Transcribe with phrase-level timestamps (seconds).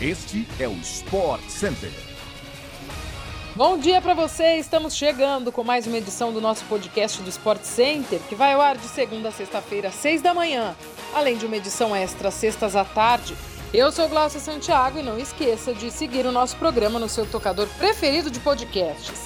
[0.00, 1.90] Este é o Sport Center.
[3.56, 7.62] Bom dia para você, estamos chegando com mais uma edição do nosso podcast do Sport
[7.64, 10.76] Center, que vai ao ar de segunda a sexta-feira, às seis da manhã,
[11.12, 13.36] além de uma edição extra sextas à tarde.
[13.74, 17.66] Eu sou Glaucia Santiago e não esqueça de seguir o nosso programa no seu tocador
[17.76, 19.24] preferido de podcasts.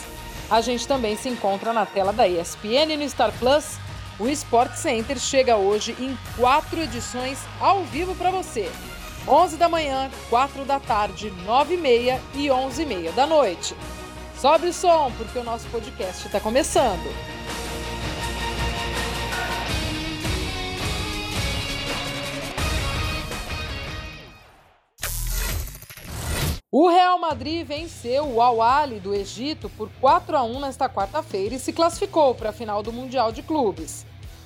[0.51, 3.77] A gente também se encontra na tela da ESPN e no Star Plus.
[4.19, 8.71] O Sport Center chega hoje em quatro edições ao vivo para você.
[9.27, 13.77] 11 da manhã, 4 da tarde, 9 e meia e 11 e meia da noite.
[14.37, 17.09] Sobe o som, porque o nosso podcast está começando.
[26.69, 31.61] O Real Madrid venceu o Al-Ahly do Egito por 4 a 1 nesta quarta-feira e
[31.61, 34.05] se classificou para a final do Mundial de Clubes.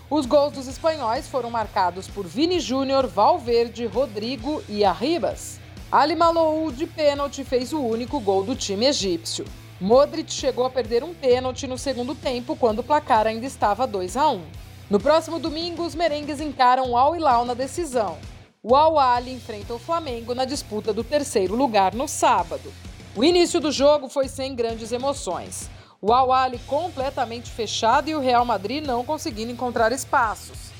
[0.09, 5.59] Os gols dos espanhóis foram marcados por Vini Júnior, Valverde, Rodrigo e Arribas.
[5.91, 9.45] Ali Malou, de pênalti, fez o único gol do time egípcio.
[9.81, 14.17] Modric chegou a perder um pênalti no segundo tempo, quando o placar ainda estava 2
[14.17, 14.43] a 1.
[14.89, 18.17] No próximo domingo, os merengues encaram o Al Hilal na decisão.
[18.63, 22.73] O Al Ali enfrenta o Flamengo na disputa do terceiro lugar no sábado.
[23.17, 25.69] O início do jogo foi sem grandes emoções.
[26.09, 26.29] O Al
[26.69, 30.71] completamente fechado e o Real Madrid não conseguindo encontrar espaços.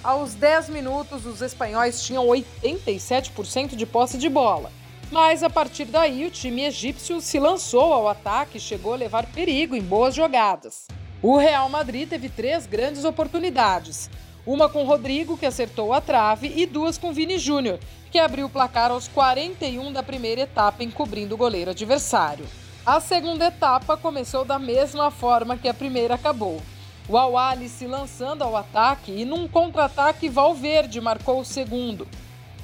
[0.00, 4.70] Aos 10 minutos, os espanhóis tinham 87% de posse de bola.
[5.10, 9.26] Mas a partir daí, o time egípcio se lançou ao ataque e chegou a levar
[9.26, 10.86] perigo em boas jogadas.
[11.20, 14.08] O Real Madrid teve três grandes oportunidades.
[14.46, 17.80] Uma com Rodrigo, que acertou a trave, e duas com Vini Júnior,
[18.12, 22.46] que abriu o placar aos 41 da primeira etapa, encobrindo o goleiro adversário.
[22.86, 26.62] A segunda etapa começou da mesma forma que a primeira acabou.
[27.08, 32.06] O Awali se lançando ao ataque e num contra-ataque Valverde marcou o segundo.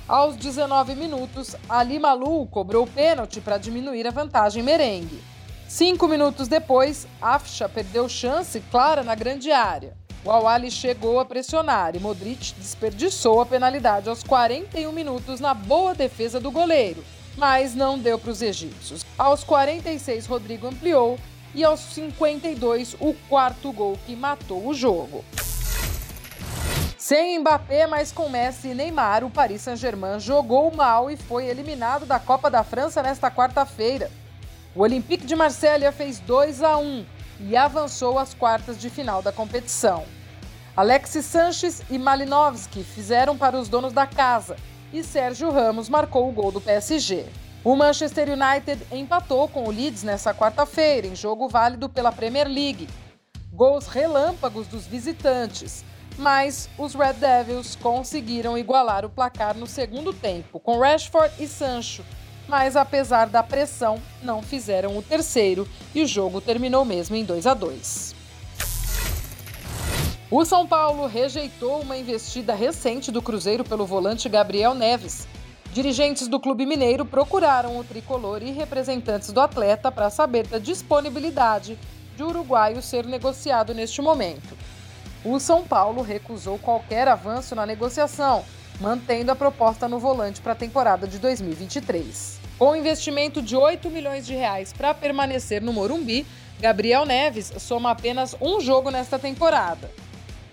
[0.06, 5.20] Aos 19 minutos, Ali Malu cobrou o pênalti para diminuir a vantagem merengue.
[5.66, 9.96] Cinco minutos depois, Afsha perdeu chance clara na grande área.
[10.24, 15.96] O Awali chegou a pressionar e Modric desperdiçou a penalidade aos 41 minutos na boa
[15.96, 17.02] defesa do goleiro,
[17.36, 19.04] mas não deu para os egípcios.
[19.16, 21.18] Aos 46, Rodrigo ampliou
[21.54, 25.24] e aos 52, o quarto gol que matou o jogo.
[26.96, 32.06] Sem Mbappé, mas com Messi e Neymar, o Paris Saint-Germain jogou mal e foi eliminado
[32.06, 34.10] da Copa da França nesta quarta-feira.
[34.74, 37.04] O Olympique de Marselha fez 2 a 1
[37.40, 40.04] e avançou às quartas de final da competição.
[40.74, 44.56] Alexis Sanches e Malinovski fizeram para os donos da casa
[44.92, 47.26] e Sérgio Ramos marcou o gol do PSG.
[47.64, 52.88] O Manchester United empatou com o Leeds nessa quarta-feira, em jogo válido pela Premier League.
[53.52, 55.84] Gols relâmpagos dos visitantes,
[56.18, 62.04] mas os Red Devils conseguiram igualar o placar no segundo tempo, com Rashford e Sancho.
[62.48, 67.46] Mas apesar da pressão, não fizeram o terceiro e o jogo terminou mesmo em 2
[67.46, 68.21] a 2.
[70.34, 75.28] O São Paulo rejeitou uma investida recente do Cruzeiro pelo volante Gabriel Neves.
[75.74, 81.78] Dirigentes do Clube Mineiro procuraram o tricolor e representantes do atleta para saber da disponibilidade
[82.16, 84.56] de uruguaio ser negociado neste momento.
[85.22, 88.42] O São Paulo recusou qualquer avanço na negociação,
[88.80, 92.40] mantendo a proposta no volante para a temporada de 2023.
[92.58, 96.24] Com investimento de 8 milhões de reais para permanecer no Morumbi,
[96.58, 99.90] Gabriel Neves soma apenas um jogo nesta temporada.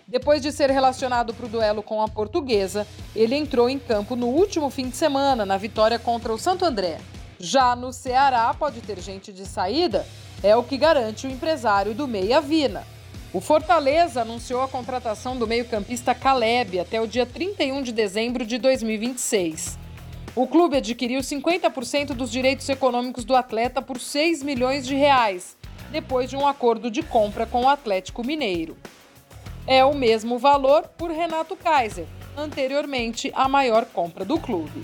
[0.09, 4.25] Depois de ser relacionado para o duelo com a portuguesa, ele entrou em campo no
[4.25, 6.97] último fim de semana, na vitória contra o Santo André.
[7.37, 10.03] Já no Ceará, pode ter gente de saída,
[10.41, 12.87] é o que garante o empresário do Meia Vina.
[13.31, 18.57] O Fortaleza anunciou a contratação do meio-campista Caleb até o dia 31 de dezembro de
[18.57, 19.77] 2026.
[20.35, 25.55] O clube adquiriu 50% dos direitos econômicos do atleta por 6 milhões de reais,
[25.91, 28.75] depois de um acordo de compra com o Atlético Mineiro
[29.69, 34.83] é o mesmo valor por Renato Kaiser, anteriormente a maior compra do clube.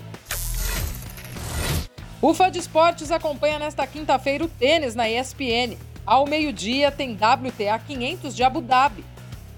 [2.22, 5.76] O Fã de Esportes acompanha nesta quinta-feira o tênis na ESPN.
[6.06, 9.04] Ao meio-dia tem WTA 500 de Abu Dhabi.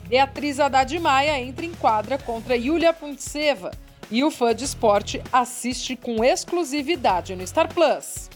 [0.08, 3.70] Beatriz Haddad Maia entra em quadra contra Yulia Puntseva
[4.11, 8.31] e o Fã de Esporte assiste com exclusividade no Star Plus.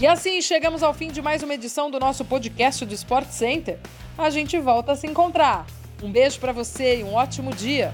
[0.00, 3.78] E assim chegamos ao fim de mais uma edição do nosso podcast do Sport Center
[4.24, 5.66] a gente volta a se encontrar.
[6.02, 7.92] Um beijo para você e um ótimo dia!